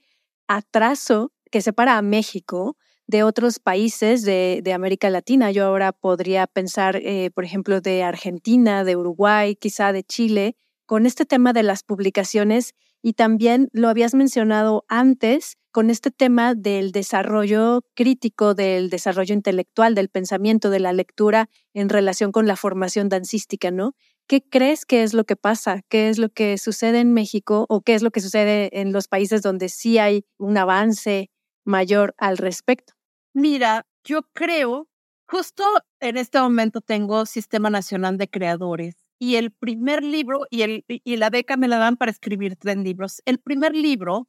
[0.47, 2.77] atraso que separa a México
[3.09, 5.51] de otros países de, América Latina.
[5.51, 10.57] Yo ahora podría pensar, eh, por ejemplo, de Argentina, de Uruguay, quizá de Chile,
[10.87, 16.55] con este tema de las publicaciones y también lo habías mencionado antes con este tema
[16.55, 22.57] del desarrollo crítico, del desarrollo intelectual, del pensamiento, de la lectura en relación con la
[22.57, 23.95] formación dancística, ¿no?
[24.29, 25.83] ¿Qué crees que es lo que pasa?
[25.89, 29.07] ¿Qué es lo que sucede en México o qué es lo que sucede en los
[29.07, 31.31] países donde sí hay un avance
[31.65, 32.95] mayor al respecto?
[33.35, 34.89] Mira, yo creo,
[35.29, 35.63] justo
[36.01, 41.17] en este momento tengo Sistema Nacional de Creadores y el primer libro y, el, y
[41.17, 43.23] la beca me la dan para escribir tres libros.
[43.27, 44.27] El primer libro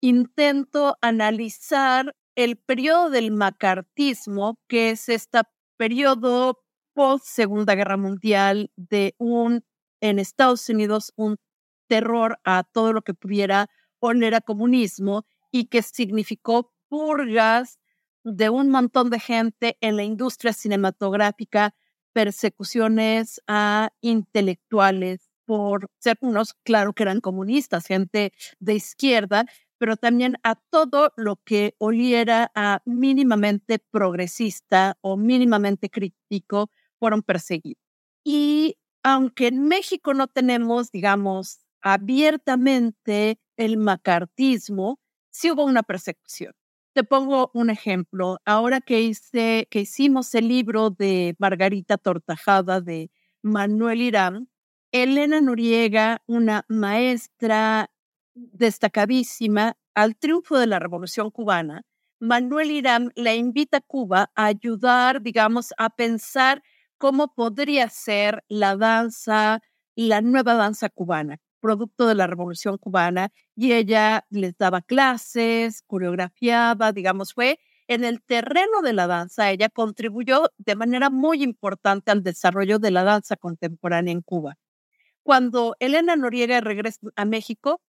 [0.00, 5.40] intento analizar el periodo del macartismo, que es este
[5.76, 6.58] periodo
[6.96, 9.64] post Segunda Guerra Mundial de un,
[10.00, 11.36] en Estados Unidos, un
[11.88, 17.78] terror a todo lo que pudiera poner a comunismo y que significó purgas
[18.24, 21.74] de un montón de gente en la industria cinematográfica,
[22.14, 29.44] persecuciones a intelectuales por ser unos, claro que eran comunistas, gente de izquierda,
[29.76, 37.82] pero también a todo lo que oliera a mínimamente progresista o mínimamente crítico fueron perseguidos.
[38.24, 44.98] Y aunque en México no tenemos, digamos, abiertamente el macartismo,
[45.30, 46.52] sí hubo una persecución.
[46.92, 48.38] Te pongo un ejemplo.
[48.44, 53.10] Ahora que, hice, que hicimos el libro de Margarita Tortajada de
[53.42, 54.48] Manuel Irán,
[54.92, 57.90] Elena Noriega, una maestra
[58.34, 61.82] destacadísima al triunfo de la Revolución cubana,
[62.18, 66.62] Manuel Irán la invita a Cuba a ayudar, digamos, a pensar
[66.98, 69.60] cómo podría ser la danza,
[69.94, 76.92] la nueva danza cubana, producto de la Revolución cubana, y ella les daba clases, coreografiaba,
[76.92, 82.22] digamos, fue en el terreno de la danza, ella contribuyó de manera muy importante al
[82.22, 84.56] desarrollo de la danza contemporánea en Cuba.
[85.22, 87.80] Cuando Elena Noriega regresa a México,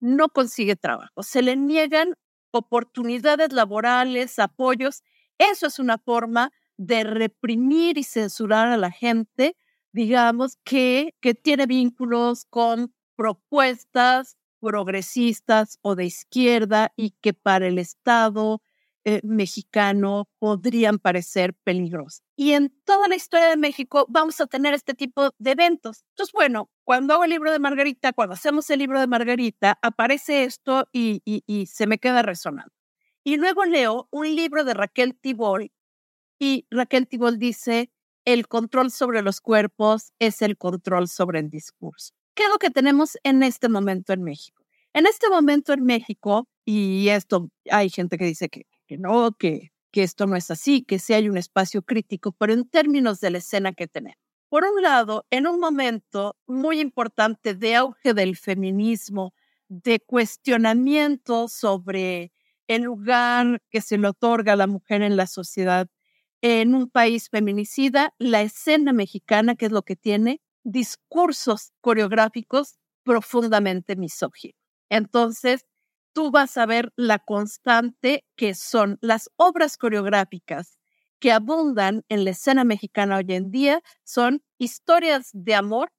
[0.00, 2.14] no consigue trabajo, se le niegan
[2.52, 5.02] oportunidades laborales, apoyos.
[5.38, 6.52] Eso es una forma
[6.86, 9.56] de reprimir y censurar a la gente,
[9.92, 17.78] digamos, que, que tiene vínculos con propuestas progresistas o de izquierda y que para el
[17.78, 18.62] Estado
[19.04, 22.22] eh, mexicano podrían parecer peligrosos.
[22.36, 26.04] Y en toda la historia de México vamos a tener este tipo de eventos.
[26.10, 30.44] Entonces, bueno, cuando hago el libro de Margarita, cuando hacemos el libro de Margarita, aparece
[30.44, 32.72] esto y, y, se me queda resonando.
[33.24, 35.72] Y luego leo un libro de Raquel Tibol
[36.42, 37.90] y Raquel Tibol dice,
[38.24, 42.14] el control sobre los cuerpos es el control sobre el discurso.
[42.34, 44.64] ¿Qué es lo que tenemos en este momento en México?
[44.92, 49.72] En este momento en México, y esto hay gente que dice que que no, que,
[49.90, 53.30] que esto no es así, que sí hay un espacio crítico, pero en términos de
[53.30, 54.18] la escena que tenemos.
[54.50, 59.32] Por un lado, en un momento muy importante de auge del feminismo,
[59.68, 62.32] de cuestionamiento sobre
[62.66, 65.88] el lugar que se le otorga a la mujer en la sociedad
[66.42, 73.96] en un país feminicida, la escena mexicana, que es lo que tiene, discursos coreográficos profundamente
[73.96, 74.56] misóginos.
[74.90, 75.64] Entonces,
[76.12, 80.78] tú vas a ver la constante que son las obras coreográficas
[81.20, 85.92] que abundan en la escena mexicana hoy en día, son historias de amor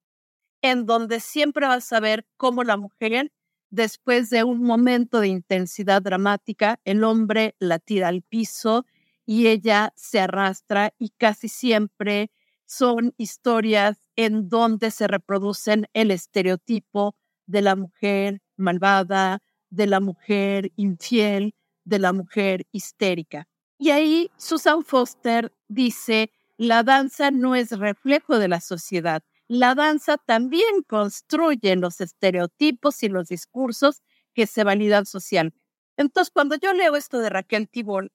[0.62, 3.32] en donde siempre vas a ver cómo la mujer,
[3.70, 8.86] después de un momento de intensidad dramática, el hombre la tira al piso
[9.26, 12.30] y ella se arrastra y casi siempre
[12.66, 20.72] son historias en donde se reproducen el estereotipo de la mujer malvada, de la mujer
[20.76, 23.48] infiel, de la mujer histérica.
[23.78, 29.22] Y ahí Susan Foster dice, la danza no es reflejo de la sociedad.
[29.48, 34.02] La danza también construye los estereotipos y los discursos
[34.34, 35.60] que se validan socialmente.
[35.96, 38.10] Entonces, cuando yo leo esto de Raquel Tibol,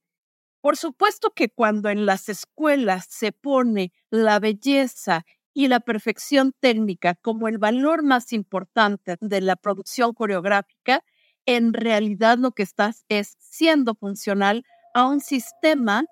[0.61, 7.15] por supuesto que cuando en las escuelas se pone la belleza y la perfección técnica
[7.15, 11.03] como el valor más importante de la producción coreográfica,
[11.45, 16.03] en realidad lo que estás es siendo funcional a un sistema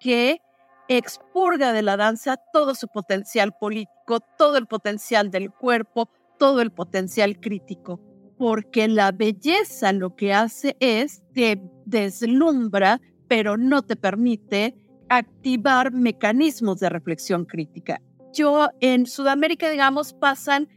[0.00, 0.40] que
[0.88, 6.08] expurga de la danza todo su potencial político, todo el potencial del cuerpo,
[6.38, 8.00] todo el potencial crítico,
[8.38, 14.74] porque la belleza lo que hace es te deslumbra, pero no te permite
[15.08, 18.00] activar mecanismos de reflexión crítica.
[18.32, 20.68] Yo en Sudamérica, digamos, pasan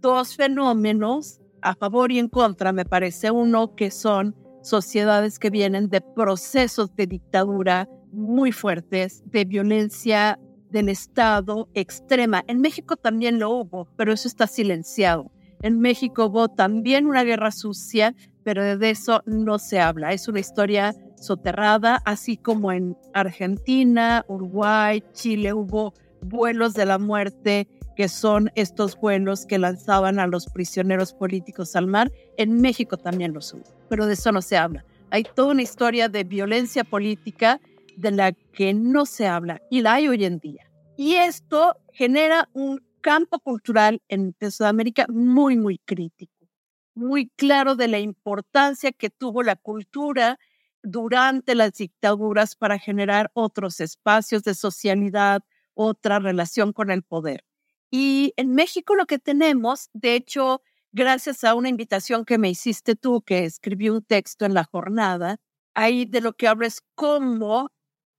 [0.00, 5.88] dos fenómenos a favor y en contra, me parece uno que son sociedades que vienen
[5.88, 10.38] de procesos de dictadura muy fuertes, de violencia
[10.70, 12.44] del Estado extrema.
[12.46, 15.30] En México también lo hubo, pero eso está silenciado.
[15.62, 20.12] En México hubo también una guerra sucia, pero de eso no se habla.
[20.12, 27.68] Es una historia soterrada, así como en Argentina, Uruguay, Chile hubo vuelos de la muerte
[27.96, 32.10] que son estos vuelos que lanzaban a los prisioneros políticos al mar.
[32.36, 34.84] En México también los hubo, pero de eso no se habla.
[35.10, 37.60] Hay toda una historia de violencia política
[37.96, 40.70] de la que no se habla y la hay hoy en día.
[40.96, 46.46] Y esto genera un campo cultural en Sudamérica muy, muy crítico,
[46.94, 50.38] muy claro de la importancia que tuvo la cultura
[50.82, 55.42] durante las dictaduras para generar otros espacios de socialidad,
[55.74, 57.44] otra relación con el poder.
[57.90, 60.62] Y en México lo que tenemos, de hecho,
[60.92, 65.38] gracias a una invitación que me hiciste tú, que escribí un texto en la jornada,
[65.74, 67.70] ahí de lo que hablo es cómo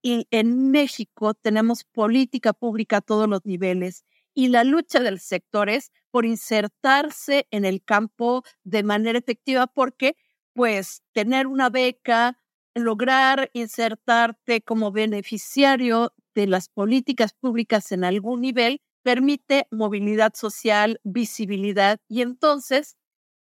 [0.01, 4.03] y en México tenemos política pública a todos los niveles
[4.33, 10.15] y la lucha del sector es por insertarse en el campo de manera efectiva porque
[10.53, 12.37] pues tener una beca,
[12.75, 21.99] lograr insertarte como beneficiario de las políticas públicas en algún nivel, permite movilidad social, visibilidad
[22.07, 22.97] y entonces,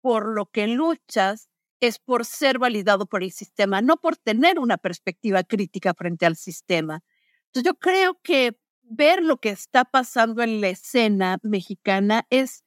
[0.02, 1.50] por lo que luchas
[1.82, 6.36] es por ser validado por el sistema, no por tener una perspectiva crítica frente al
[6.38, 7.04] sistema.
[7.48, 12.64] Entonces yo creo que ver lo que está pasando en la escena mexicana es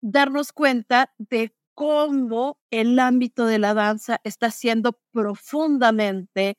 [0.00, 6.58] darnos cuenta de cómo el ámbito de la danza está siendo profundamente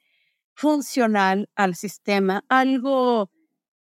[0.56, 3.30] funcional al sistema, algo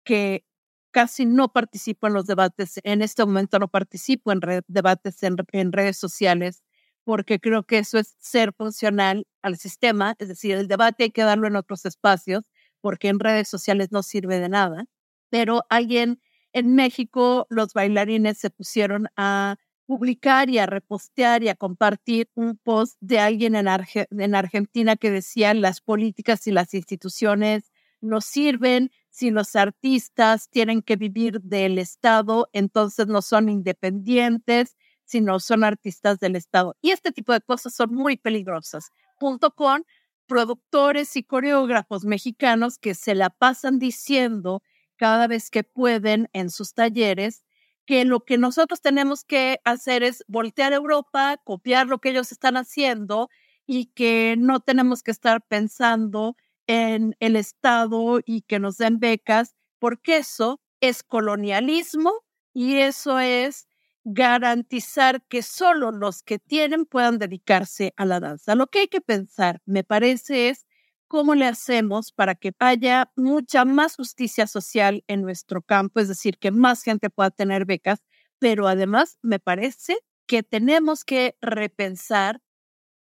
[0.03, 0.45] que
[0.89, 5.97] casi no participo en los debates, en este momento no participo en debates en redes
[5.97, 6.63] sociales,
[7.03, 11.21] porque creo que eso es ser funcional al sistema, es decir, el debate hay que
[11.21, 12.45] darlo en otros espacios,
[12.81, 14.85] porque en redes sociales no sirve de nada.
[15.29, 16.19] Pero alguien
[16.51, 19.57] en México, los bailarines se pusieron a
[19.87, 25.09] publicar y a repostear y a compartir un post de alguien en, en Argentina que
[25.09, 31.79] decía las políticas y las instituciones no sirven, si los artistas tienen que vivir del
[31.79, 34.77] Estado, entonces no son independientes
[35.07, 36.75] sino son artistas del Estado.
[36.81, 39.85] Y este tipo de cosas son muy peligrosas, junto con
[40.27, 44.61] productores y coreógrafos mexicanos que se la pasan diciendo
[44.97, 47.45] cada vez que pueden en sus talleres
[47.87, 52.31] que lo que nosotros tenemos que hacer es voltear a Europa, copiar lo que ellos
[52.33, 53.29] están haciendo
[53.65, 56.35] y que no tenemos que estar pensando
[56.67, 62.11] en el Estado y que nos den becas, porque eso es colonialismo
[62.53, 63.67] y eso es
[64.03, 68.55] garantizar que solo los que tienen puedan dedicarse a la danza.
[68.55, 70.66] Lo que hay que pensar, me parece, es
[71.07, 76.37] cómo le hacemos para que haya mucha más justicia social en nuestro campo, es decir,
[76.37, 78.03] que más gente pueda tener becas,
[78.39, 79.97] pero además me parece
[80.27, 82.41] que tenemos que repensar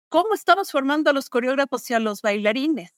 [0.09, 2.91] cómo estamos formando a los coreógrafos y a los bailarines.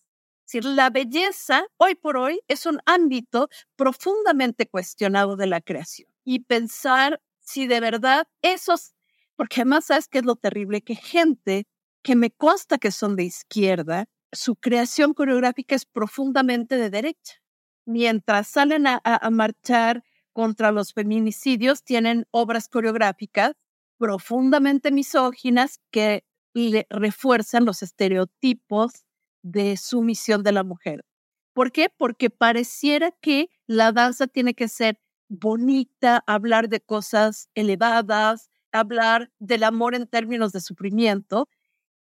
[0.46, 6.10] Es decir, la belleza hoy por hoy es un ámbito profundamente cuestionado de la creación.
[6.24, 8.94] Y pensar si de verdad esos,
[9.36, 11.66] porque además sabes que es lo terrible, que gente
[12.02, 17.42] que me consta que son de izquierda, su creación coreográfica es profundamente de derecha.
[17.86, 19.00] Mientras salen a,
[19.30, 23.54] marchar contra los feminicidios, tienen obras coreográficas
[23.96, 26.24] profundamente misóginas que
[26.54, 29.04] le refuerzan los estereotipos
[29.42, 31.04] de sumisión de la mujer.
[31.54, 31.88] ¿Por qué?
[31.88, 39.64] Porque pareciera que la danza tiene que ser bonita, hablar de cosas elevadas, hablar del
[39.64, 41.48] amor en términos de sufrimiento.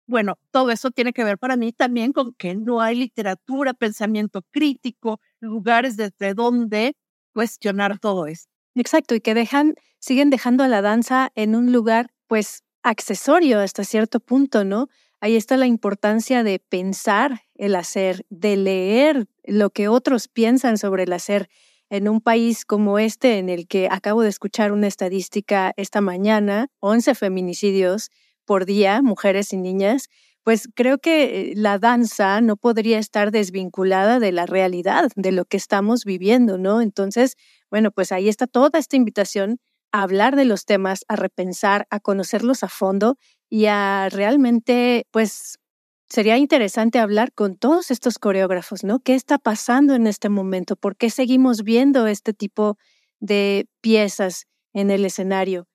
[0.09, 4.43] Bueno, todo eso tiene que ver para mí también con que no hay literatura, pensamiento
[4.53, 6.95] crítico, lugares desde donde
[7.35, 8.45] cuestionar todo eso.
[8.77, 13.83] Exacto, y que dejan, siguen dejando a la danza en un lugar, pues, accesorio hasta
[13.83, 14.89] cierto punto, ¿no?
[15.21, 21.03] Ahí está la importancia de pensar el hacer, de leer lo que otros piensan sobre
[21.05, 21.49] el hacer
[21.91, 26.69] en un país como este, en el que acabo de escuchar una estadística esta mañana,
[26.81, 28.11] 11 feminicidios
[28.47, 30.09] por día, mujeres y niñas,
[30.45, 35.57] pues creo que la danza no podría estar desvinculada de la realidad, de lo que
[35.57, 36.81] estamos viviendo, ¿no?
[36.83, 37.35] Entonces,
[37.71, 39.59] bueno, pues ahí está toda esta invitación
[39.93, 43.17] a hablar de los temas, a repensar, a conocerlos a fondo
[43.51, 45.59] y a realmente, pues,
[46.09, 49.01] sería interesante hablar con todos estos coreógrafos, ¿no?
[49.01, 50.77] ¿Qué está pasando en este momento?
[50.77, 52.77] ¿Por qué seguimos viendo este tipo
[53.21, 55.67] de piezas en el escenario?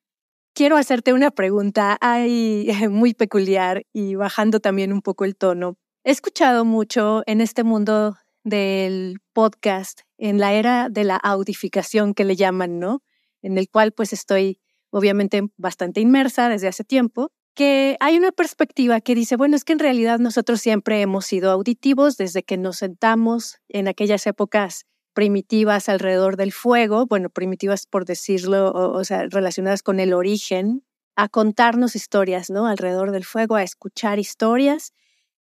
[0.54, 1.98] Quiero hacerte una pregunta
[2.90, 5.78] muy peculiar y bajando también un poco el tono.
[6.04, 12.26] He escuchado mucho en este mundo del podcast, en la era de la audificación que
[12.26, 13.02] le llaman, ¿no?
[13.42, 19.02] En el cual pues estoy obviamente bastante inmersa desde hace tiempo que hay una perspectiva
[19.02, 22.78] que dice, bueno, es que en realidad nosotros siempre hemos sido auditivos desde que nos
[22.78, 29.84] sentamos en aquellas épocas primitivas alrededor del fuego, bueno, primitivas por decirlo, o, sea, relacionadas
[29.84, 30.84] con el origen,
[31.16, 32.68] a contarnos historias, ¿no?
[32.68, 34.94] Alrededor del fuego, a escuchar historias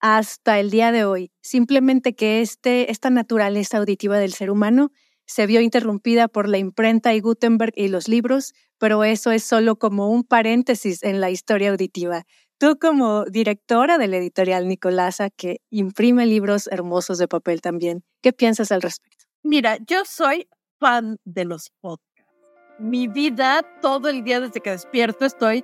[0.00, 1.32] hasta el día de hoy.
[1.40, 4.90] Simplemente que este, esta naturaleza auditiva del ser humano
[5.26, 9.76] se vio interrumpida por la imprenta y Gutenberg y los libros, pero eso es solo
[9.76, 12.24] como un paréntesis en la historia auditiva.
[12.58, 18.32] Tú como directora de la editorial Nicolasa, que imprime libros hermosos de papel también, ¿qué
[18.32, 19.13] piensas al respecto?
[19.46, 20.48] Mira, yo soy
[20.80, 22.32] fan de los podcasts.
[22.78, 25.62] Mi vida, todo el día desde que despierto, estoy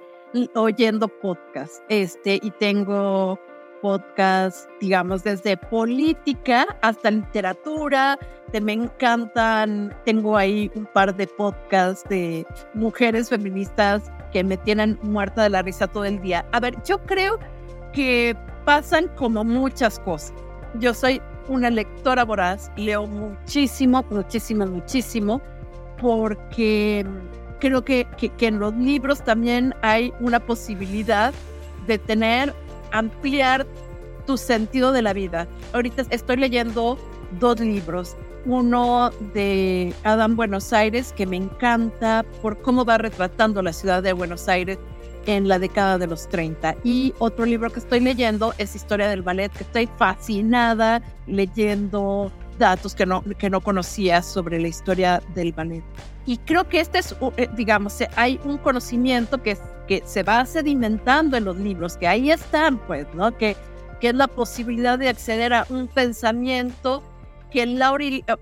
[0.55, 1.83] oyendo podcasts.
[1.89, 3.41] Este, y tengo
[3.81, 8.19] podcasts, digamos, desde política hasta literatura,
[8.61, 15.45] me encantan, tengo ahí un par de podcasts de mujeres feministas que me tienen muerta
[15.45, 16.47] de la risa todo el día.
[16.53, 17.39] A ver, yo creo
[17.95, 20.35] que pasan como muchas cosas.
[20.75, 25.43] Yo soy una lectora voraz, leo muchísimo, muchísimo, muchísimo,
[26.01, 27.05] porque
[27.59, 31.35] creo que, que, en los libros también hay una posibilidad
[31.89, 32.55] de tener
[32.93, 33.67] ampliar
[34.27, 35.49] tu sentido de la vida.
[35.73, 36.97] Ahorita estoy leyendo
[37.41, 38.17] dos libros.
[38.47, 44.13] Uno de Adam Buenos Aires, que me encanta por cómo va retratando la ciudad de
[44.13, 44.79] Buenos Aires
[45.27, 46.77] en la década de los 30.
[46.85, 52.95] Y otro libro que estoy leyendo es Historia del Ballet, que estoy fascinada leyendo datos
[52.95, 55.83] que no, que no conocía sobre la historia del ballet.
[56.27, 59.57] Y creo que este es, eh, digamos, hay un conocimiento que,
[59.89, 63.37] que se va sedimentando en los libros, que ahí están, pues, ¿no?
[63.37, 63.57] Que,
[64.01, 67.03] que es la posibilidad de acceder a un pensamiento
[67.51, 67.93] que la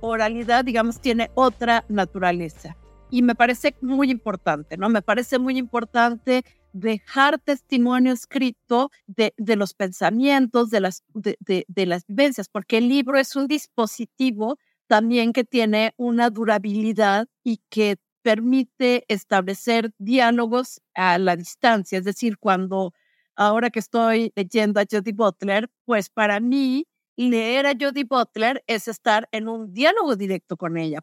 [0.01, 2.77] oralidad, digamos, tiene otra naturaleza.
[3.11, 4.91] Y me parece muy importante, ¿no?
[4.91, 11.87] Me parece muy importante dejar testimonio escrito de, de los pensamientos, de las, de, de,
[11.87, 17.97] las vivencias, porque el libro es un dispositivo también que tiene una durabilidad y que
[18.23, 21.99] permite establecer diálogos a la distancia.
[21.99, 22.93] Es decir, cuando
[23.37, 28.89] ahora que estoy leyendo a Jodie Butler, pues para mí leer a Jodie Butler es
[28.89, 31.01] estar en un diálogo directo con ella,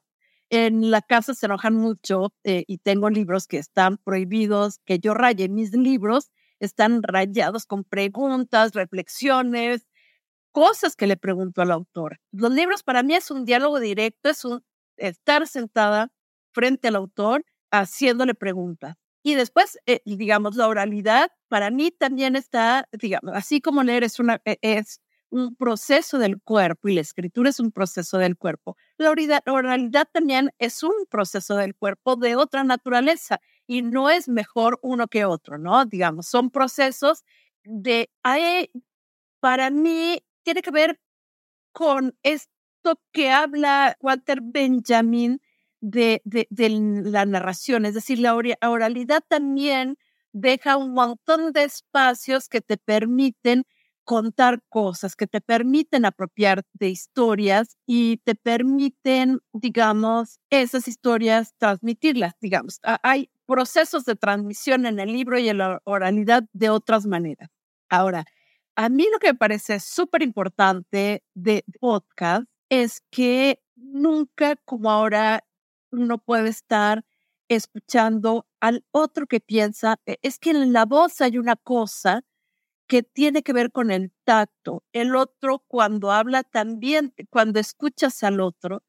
[0.56, 5.14] en la casa se enojan mucho eh, y tengo libros que están prohibidos, que yo
[5.14, 5.50] raye.
[5.50, 9.88] Mis libros están rayados con preguntas, reflexiones,
[10.52, 12.20] cosas que le pregunto al autor.
[12.32, 14.64] Los libros para mí es un diálogo directo, es un
[14.98, 16.12] estar sentada
[16.54, 18.96] frente al autor haciéndole preguntas.
[19.24, 24.20] Y después, eh, digamos, la oralidad para mí también está, digamos, así como leer es,
[24.20, 28.78] una, e, es un proceso del cuerpo y la escritura es un proceso del cuerpo.
[28.98, 34.80] La oralidad también es un proceso del cuerpo de otra naturaleza y no es mejor
[34.82, 35.86] uno que otro, ¿no?
[35.86, 37.24] Digamos, son procesos
[37.64, 38.10] de,
[39.40, 41.00] para mí, tiene que ver
[41.74, 45.42] con esto que habla Walter Benjamin
[45.82, 49.98] de, de, de la narración, es decir, la oralidad también
[50.34, 53.66] deja un montón de espacios que te permiten
[54.06, 62.34] contar cosas que te permiten apropiar de historias y te permiten, digamos, esas historias transmitirlas,
[62.40, 62.80] digamos.
[63.04, 67.50] Hay procesos de transmisión en el libro y en la oralidad de otras maneras.
[67.90, 68.26] Ahora,
[68.76, 75.44] a mí lo que me parece súper importante de podcast es que nunca como ahora
[75.92, 77.04] uno puede estar
[77.48, 82.24] escuchando al otro que piensa, e, es que en la voz hay una cosa
[82.88, 84.84] que tiene que ver con el tacto.
[84.94, 88.84] El otro cuando habla también, cuando escuchas al otro,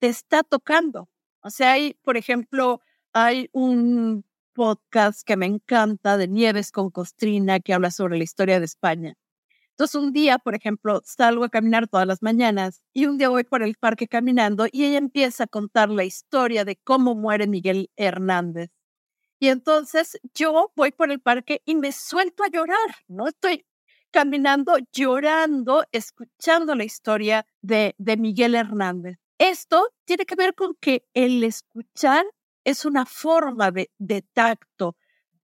[0.00, 1.08] te está tocando.
[1.42, 2.80] O sea, hay, por ejemplo,
[3.12, 4.24] hay un
[4.54, 9.14] podcast que me encanta de Nieves con Costrina que habla sobre la historia de España.
[9.70, 13.44] Entonces un día, por ejemplo, salgo a caminar todas las mañanas y un día voy
[13.44, 17.90] por el parque caminando y ella empieza a contar la historia de cómo muere Miguel
[17.96, 18.70] Hernández.
[19.40, 22.76] Y entonces yo voy por el parque y me suelto a llorar,
[23.08, 23.26] ¿no?
[23.26, 23.64] Estoy
[24.10, 29.18] caminando, llorando, escuchando la historia de, de Miguel Hernández.
[29.38, 32.26] Esto tiene que ver con que el escuchar
[32.64, 34.96] es una forma de, de tacto,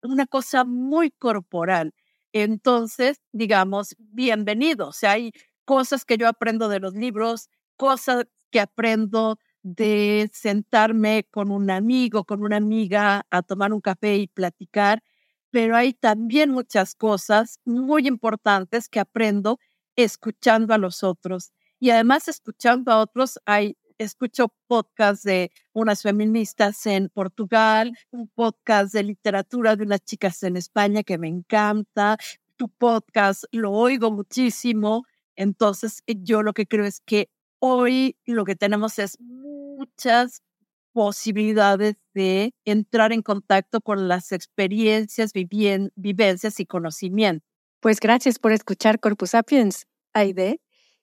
[0.02, 1.94] una cosa muy corporal.
[2.34, 4.90] Entonces, digamos, bienvenido.
[4.90, 5.32] O hay
[5.64, 12.24] cosas que yo aprendo de los libros, cosas que aprendo de sentarme con un amigo,
[12.24, 15.02] con una amiga a tomar un café y platicar,
[15.50, 19.58] pero hay también muchas cosas muy importantes que aprendo
[19.96, 21.52] escuchando a los otros.
[21.80, 28.94] Y además escuchando a otros, hay, escucho podcasts de unas feministas en Portugal, un podcast
[28.94, 32.18] de literatura de unas chicas en España que me encanta,
[32.56, 35.06] tu podcast lo oigo muchísimo.
[35.34, 40.42] Entonces, yo lo que creo es que hoy lo que tenemos es muchas
[40.92, 47.44] posibilidades de entrar en contacto con las experiencias, vivencias y conocimiento.
[47.80, 50.60] Pues gracias por escuchar Corpus Sapiens, Aide.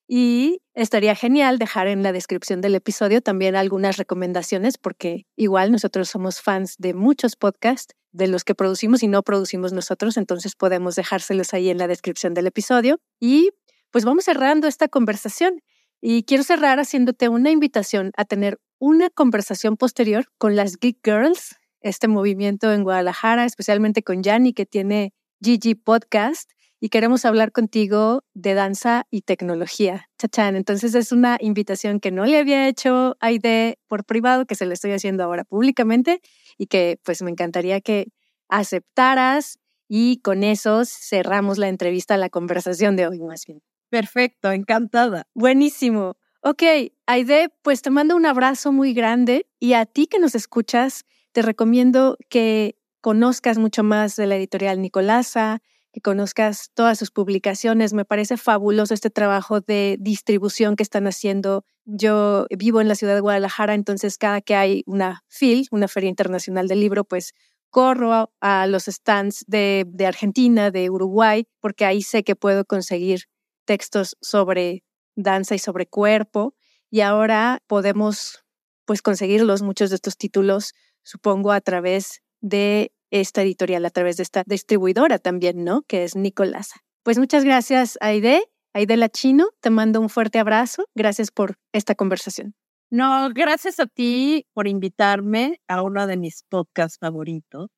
[0.08, 6.10] Y estaría genial dejar en la descripción del episodio también algunas recomendaciones, porque igual nosotros
[6.10, 10.95] somos fans de muchos podcasts, de los que producimos y no producimos nosotros, entonces podemos
[10.95, 12.99] dejárselos ahí en la descripción del episodio.
[13.20, 13.51] Y
[13.91, 15.62] pues vamos cerrando esta conversación.
[16.06, 21.56] Y quiero cerrar haciéndote una invitación a tener una conversación posterior con las Geek Girls,
[21.80, 26.51] este movimiento en Guadalajara, especialmente con Yanni, que tiene Gigi Podcast,
[26.82, 30.10] y queremos hablar contigo de danza y tecnología.
[30.20, 34.56] Chachán, entonces es una invitación que no le había hecho a Aide por privado, que
[34.56, 36.20] se le estoy haciendo ahora públicamente,
[36.58, 38.08] y que pues me encantaría que
[38.49, 43.62] aceptaras y con eso cerramos la entrevista, la conversación de hoy más bien.
[43.94, 45.28] Perfecto, encantada.
[45.36, 46.18] Buenísimo.
[46.41, 46.64] Ok,
[47.06, 51.44] Aide, pues te mando un abrazo muy grande y a ti que nos escuchas, te
[51.44, 57.94] recomiendo que conozcas mucho más de la editorial Nicolasa, que conozcas todas sus publicaciones.
[57.94, 61.64] Me parece fabuloso este trabajo de distribución que están haciendo.
[61.86, 66.10] Yo vivo en la ciudad de Guadalajara, entonces cada que hay una FIL, una Feria
[66.10, 67.36] Internacional del Libro, pues
[67.70, 73.26] corro a, los stands de, de Argentina, de Uruguay, porque ahí sé que puedo conseguir
[73.66, 74.84] textos sobre
[75.16, 76.55] danza y sobre cuerpo.
[76.89, 78.43] Y ahora podemos
[78.86, 84.24] pues conseguirlos, muchos de estos títulos, supongo, a través de esta editorial, a través de
[84.24, 85.84] esta distribuidora también, ¿no?
[85.84, 86.72] Que es Nicolás.
[87.03, 88.43] Pues muchas gracias, Aide.
[88.74, 90.86] Aide Lachino, te mando un fuerte abrazo.
[90.95, 92.55] Gracias por esta conversación.
[92.89, 97.70] No, gracias a ti por invitarme a uno de mis podcasts favoritos.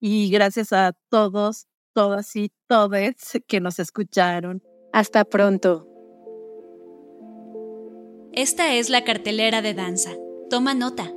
[0.00, 4.62] Y gracias a todos, todas y todes que nos escucharon.
[4.92, 5.86] Hasta pronto.
[8.32, 10.10] Esta es la cartelera de danza.
[10.48, 11.10] Toma nota.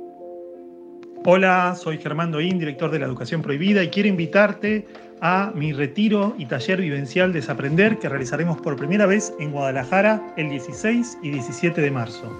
[1.24, 4.86] Hola, soy Germán Doín, director de la Educación Prohibida, y quiero invitarte
[5.20, 10.50] a mi retiro y taller vivencial Desaprender que realizaremos por primera vez en Guadalajara el
[10.50, 12.30] 16 y 17 de marzo.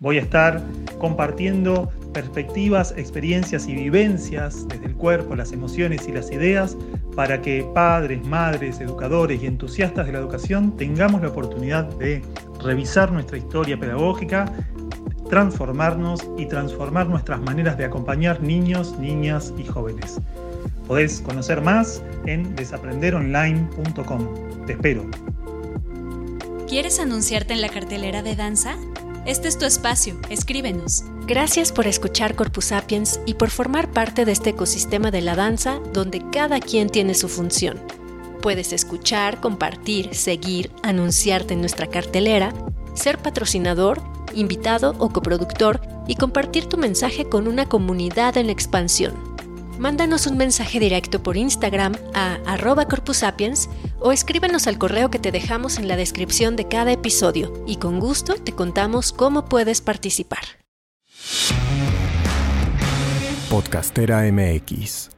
[0.00, 0.62] Voy a estar
[0.98, 6.76] compartiendo perspectivas, experiencias y vivencias desde el cuerpo, las emociones y las ideas
[7.18, 12.22] para que padres, madres, educadores y entusiastas de la educación tengamos la oportunidad de
[12.62, 14.52] revisar nuestra historia pedagógica
[15.28, 20.20] transformarnos y transformar nuestras maneras de acompañar niños, niñas y jóvenes.
[20.86, 24.66] Podés conocer más en desaprenderonline.com.
[24.66, 25.04] Te espero.
[26.68, 28.76] ¿Quieres anunciarte en la cartelera de danza?
[29.28, 31.04] Este es tu espacio, escríbenos.
[31.26, 35.80] Gracias por escuchar Corpus Sapiens y por formar parte de este ecosistema de la danza
[35.92, 37.78] donde cada quien tiene su función.
[38.40, 42.54] Puedes escuchar, compartir, seguir, anunciarte en nuestra cartelera,
[42.94, 44.00] ser patrocinador
[44.32, 49.36] invitado o coproductor y compartir tu mensaje con una comunidad en expansión.
[49.78, 53.68] Mándanos un mensaje directo por Instagram a arroba corpusapiens
[54.00, 58.00] o escríbenos al correo que te dejamos en la descripción de cada episodio y con
[58.00, 60.42] gusto te contamos cómo puedes participar.
[63.48, 65.17] Podcastera MX